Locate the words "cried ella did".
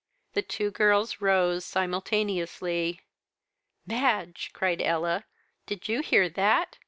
4.51-5.87